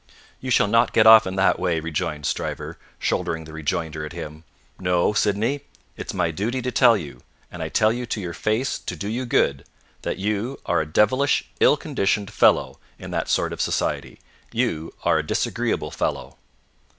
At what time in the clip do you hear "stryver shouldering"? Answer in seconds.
2.25-3.43